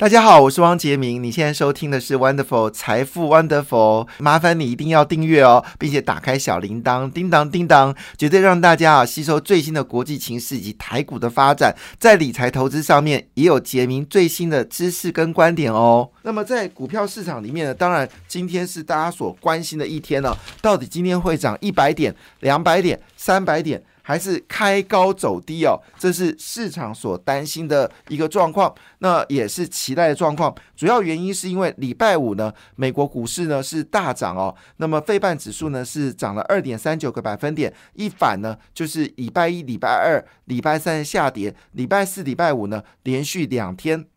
[0.00, 1.22] 大家好，我是汪杰明。
[1.22, 16.08] 你现在收听的是 Wonderful 财富 Wonderful，麻烦你一定要订阅哦，并且打开小铃铛，叮当叮当，绝对让大家啊吸收最新的国际情势以及台股的发展，在理财投资上面也有杰明最新的知识跟观点哦。
[16.22, 23.82] 那么在股票市场里面呢，当然今天是大家所关心的一天呢，到底今天会涨一百点、两百点、三百点？
[24.10, 30.52] 还是开高走低哦，这是市场所担心的一个状况，那也是期待的状况。
[30.74, 44.09] 主要原因是因为礼拜五呢，美国股市呢是大涨哦，那么费半指数呢是涨了二点三九个百分点，一反呢就是礼拜一、礼拜二、礼拜三下跌，礼拜四、礼拜五呢连续两天。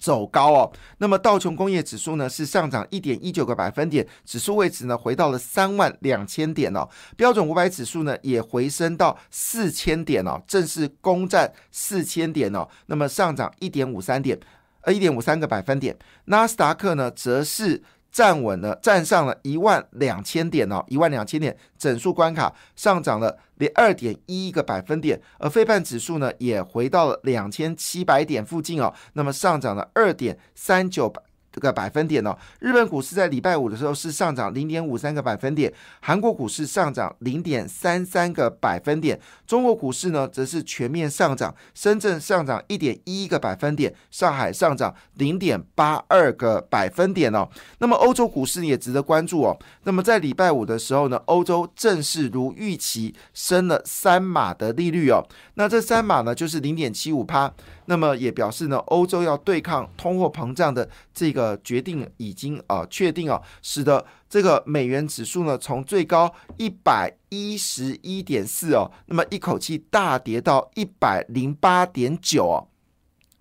[0.00, 6.88] 走高哦，那么道琼工业指数呢是上涨一点一九个百分点，指数位置呢回到了三万两千点哦。
[7.16, 12.66] 标准五百指数呢也回升到四千点哦，正式攻占四千点哦。
[12.86, 14.36] 那么上涨一点五三点，
[14.80, 15.96] 呃一点五三个百分点。
[16.24, 17.82] 纳斯达克呢则是。
[18.10, 31.22] 站稳了，站上了一万两千点哦，一万两千点整数关卡上涨了连二点一一个百分点，而非半指数呢也回到了两千七百点附近哦，那么上涨了二点三九百。
[31.52, 47.48] 这个百分点哦，日本股市在礼拜五的时候是上涨零点五三个百分点，韩国股市上涨零点三三个百分点，中国股市呢则是全面上涨，深圳上涨一点一个百分点，上海上涨零点八二个百分点哦。
[47.78, 49.58] 那么欧洲股市也值得关注哦。
[49.82, 55.26] 那么在礼拜五的时候呢，欧洲正式如预期升了三码的利率哦。
[55.54, 57.52] 那这三码呢就是零点七五趴。
[57.86, 72.68] 那么也表示呢，欧洲要对抗通货膨胀的这个呃决定已经啊确定啊，使得这个美元指数呢从最高一百一十一点四哦，那么一口气大跌到一百零八点九哦。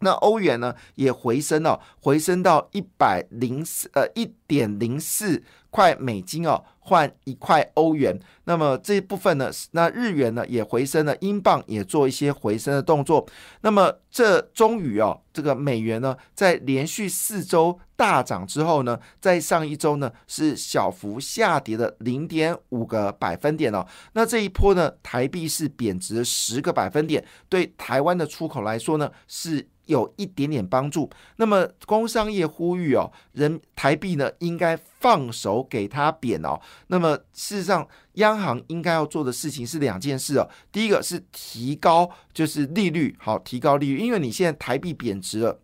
[0.02, 6.64] 那欧元呢也回升了，回升到一百零四呃一点零四块美金哦。
[6.90, 9.52] 换一块欧元，那么这一部分呢？
[9.72, 13.26] 那日元呢也回升了，英镑也做一些回升的动作。
[13.62, 23.86] 那么这终于哦，这个美元呢，在连续四周大涨之后呢，在上一周呢是小幅下跌的零点五个百分点哦。
[24.14, 29.68] 那这一波呢，台币是贬值十个百分点，对台湾的出口来说呢是。
[29.90, 31.10] 有一点点帮助。
[31.38, 36.60] 那么，工商业呼吁哦，人台币呢应该放手给它贬哦。
[36.88, 40.50] 那么，事实上，央行应该要做的事情是两件事哦。
[40.72, 45.60] 第一个是提高，就是利率，好，提高利率，因为你现在台币贬值了。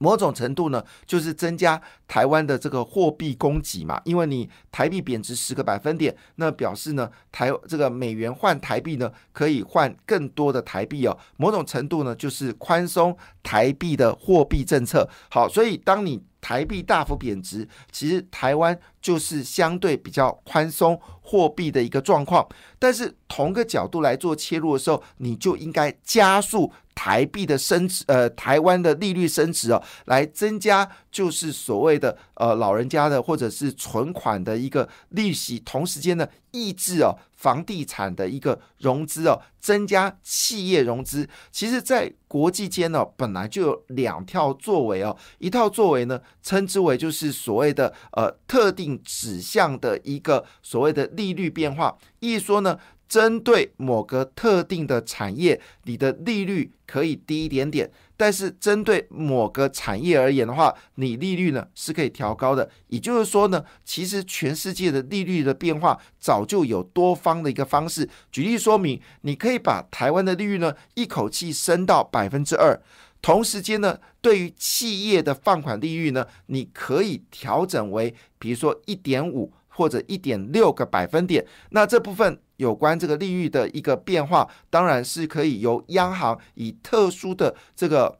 [0.00, 11.18] 某种程度呢，就是增加台湾的这个货币供给嘛，因为你台币贬值十个百分点，那表示呢，台这个美元换台币呢，可以换更多的台币哦。
[11.36, 15.08] 某种程度呢，就是宽松台币的货币政策。
[15.32, 22.46] 好，所以当你台币大幅贬值，其实台湾就是相对比较宽松货币的一个状况。
[22.78, 26.72] 但是同个角度来做切入的时候，你就应该加速。
[26.98, 41.28] 台币的升值，呃，台湾的利率升值哦，来增加就是所谓的呃老人家的或者是存款的一个利息，同时间呢，抑制哦房地产的一个融资哦，增加企业融资。
[41.52, 52.76] 其实，在国际间呢，本来就有两套作为哦，一套作为呢，称之为就是所谓的呃特定指向的一个所谓的利率变化，意思说呢。
[53.08, 62.68] 针对某个特定的产业，你的利率可以低一点点，但是针对某个产业而言的话，你利率呢是可以调高的。
[62.88, 68.08] 也就是说呢，其实全世界的利率的变化早就有多方的一个方式。
[68.30, 72.78] 举例说明，你可以把台湾的利率呢一口气升到百分之二，
[73.22, 81.46] 同时间呢，对于企业的放款利率呢，你可以调整为比如说一点五或者一点六个百分点。
[81.70, 82.38] 那这部分。
[82.58, 88.18] 有关这个利率的一个变化，当然是可以由央行以特殊的这个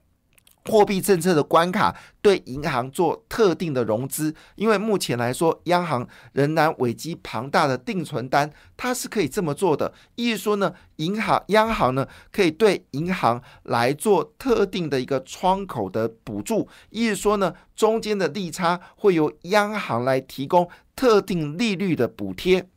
[0.69, 9.92] 货币政策的关卡对银行做特定的融资，因为目前来说，央行仍然危机庞大的定存单，它是可以这么做的。
[10.15, 22.69] 意思说呢，银行央行呢可以对银行来做特定的一个窗口的补助，意思说呢，中间的利差会由央行来提供特定利率的补贴。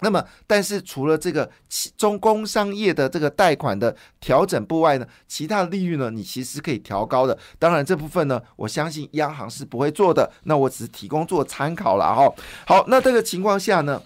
[0.00, 1.50] 那么，但是除了这个
[1.96, 7.38] 中工商业的这个贷款的调整部外呢，其他的利率呢，你其实可以调高的。
[7.58, 10.30] 当然，这部分呢，我相信央行是不会做的。
[10.42, 12.30] 那我只是提供做参考了哈。
[12.66, 14.02] 好，那这个情况下呢，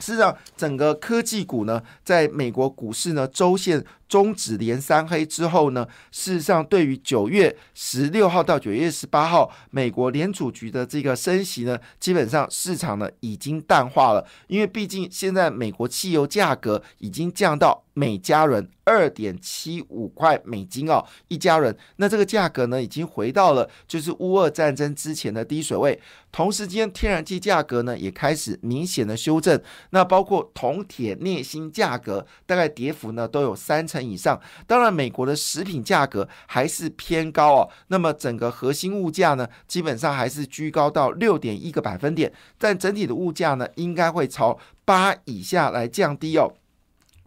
[0.00, 3.84] 事实上整个科技股呢，在美国股市呢，周线。
[4.12, 17.84] 终止连三黑之后呢，事实上对于九月十六号到九月十八号美国联储局的这个升息呢，基本上市场呢已经淡化了，因为毕竟现在美国汽油价格已经降到。
[17.94, 26.00] 每加仑二点七五块美金哦，一家人，那这个价格呢，已经回到了就是乌俄战争之前的低水位。
[26.32, 29.60] 同时间，天然气价格呢也开始明显的修正。
[29.90, 34.40] 那包括铜、铁、镍、锌价格，大概跌幅呢都有三成以上。
[34.66, 37.68] 当然，美国的食品价格还是偏高哦。
[37.88, 46.52] 那么整个核心物价呢，基本上还是居高到六点一个百分点，但整体的物价呢，应该会朝八以下来降低哦。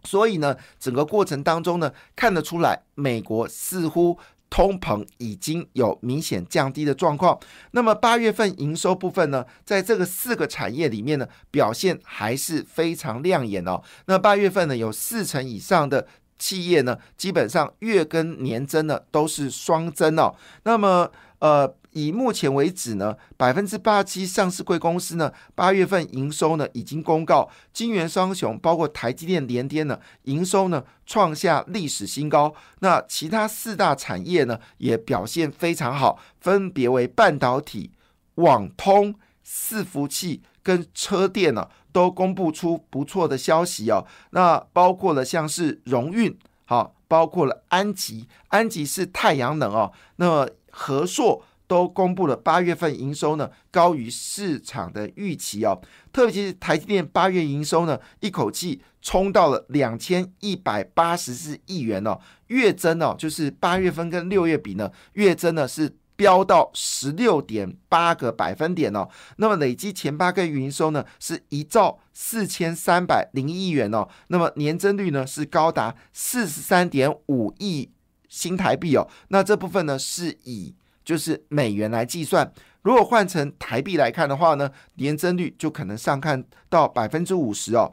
[0.04, 4.16] 所以呢，整个过程当中呢，看得出来，美国似乎
[4.48, 7.36] 通膨已经有明显降低的状况。
[7.72, 13.82] 那么八月份营收部分呢，在这个四个产业里面呢，表现还是非常亮眼哦。
[14.06, 16.06] 那八月份呢，有四成以上的
[16.38, 20.34] 企业呢，基本上月跟年增呢都是双增哦。
[20.64, 21.74] 那么呃。
[21.92, 32.54] 以目前为止呢，百分之八七上市贵公司呢，八月份营收呢已经公告，金元双雄包括台积电、联电呢，营收呢创下历史新高。
[32.80, 37.90] 那其他四大产业呢也表现非常好，分别为半导体、
[38.34, 44.04] 网通、伺服器跟车电呢，都公布出不错的消息哦。
[44.32, 51.42] 那包括了像是荣运，好，包括了安吉，安吉是太阳能哦，那么和硕。
[51.68, 55.82] 都公布了八月份营收呢，高于市场的预期哦。
[56.12, 69.08] 特别是台积电八月营收呢，一口气冲到了两千一百八十四亿元哦，月增哦，就是八月份跟六月比呢，月增呢是飙到十六点八个百分点哦。
[69.36, 74.08] 那么累计前八个月营收呢，是一兆四千三百零亿元哦。
[74.28, 77.90] 那么年增率呢是高达四十三点五亿
[78.28, 79.06] 新台币哦。
[79.28, 80.74] 那这部分呢是以
[81.04, 82.52] 就是美元来计算，
[82.82, 87.92] 如果换成台币来看的话呢，年增率就可能上看到百分之五十哦。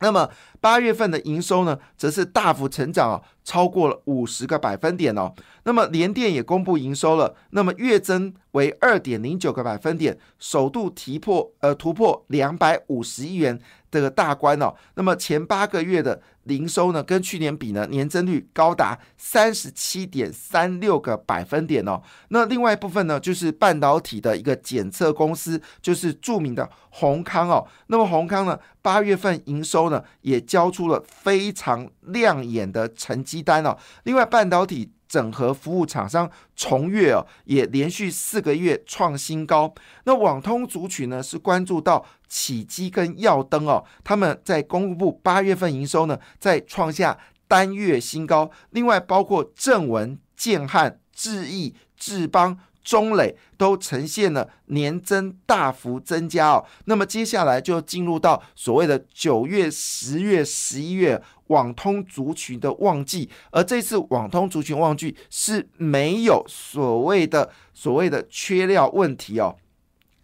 [0.00, 0.28] 那么
[0.60, 5.32] 八月份的营收呢，则是大幅成长哦，超过了五十个百分点哦。
[5.64, 13.60] 那么联电也公布营收了，那么月增为二点零九个百分点，首度提破呃突破两百五十亿元。
[13.90, 22.02] 这个大关哦，那么前八个月的营收呢，跟去年比呢，年增率高达三十七点三六个百分点哦。
[22.28, 27.66] 那另外一部分呢，就是半导体的一个检测公司，就是著名的宏康哦。
[27.86, 28.58] 那么宏康呢，
[28.88, 33.76] 八月份营收呢，也交出了非常亮眼的成绩单哦。
[34.04, 34.90] 另外，半导体。
[35.08, 39.74] 整合服务厂商重越哦，也连续四个月创新高。
[40.04, 48.50] 那网通族群呢，是关注到启基跟耀登哦，他们在公布八月份营收呢，在创下单月新高。
[48.72, 52.58] 另外，包括正文、建汉、智毅、智邦。
[52.88, 69.54] 中磊都呈现了年增大幅增加哦，那么接下来就进入到所谓的九月、十月、十一月网通族群的旺季，而这次网通族群旺季是没有所谓的所谓的缺料问题哦。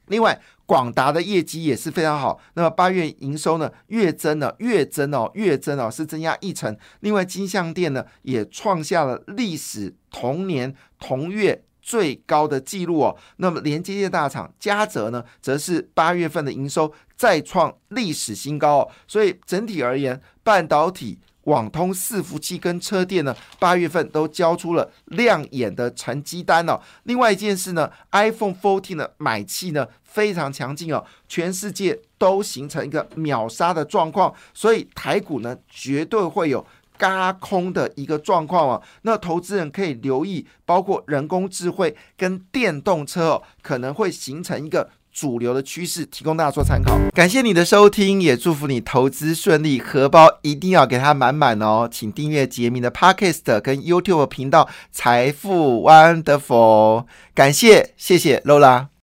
[0.07, 6.75] 另外，广达的业绩也是非常好，那么八月营收呢月增呢月增哦月增哦是增加一成。
[7.01, 11.63] 另外，金相店呢也创下了历史同年同月。
[11.85, 18.91] 最高的记录哦，那么连接业大厂嘉泽呢，则是八月份的营收再创历史新高哦。
[19.07, 26.81] 所以整体而言，半导体、网通、伺服器跟车电呢，八月份都交出了亮眼的成绩单哦。
[27.03, 36.67] 另外一件事呢，iPhone 14的买气呢非常强劲哦，全世界都形成一个秒杀的状况，所以台股呢绝对会有。
[36.97, 46.99] 嘎空的一个状况啊，那投资人可以留意，包括人工智慧跟电动车哦，可能会形成一个主流的趋势，提供大家做参考。
[47.13, 51.89] 感谢你的收听，也祝福你投资顺利，荷包一定要给它满满哦。
[51.91, 58.94] 请订阅杰明的 Podcast 跟 YouTube 频道财富 Wonderful，感谢，谢谢 Lola。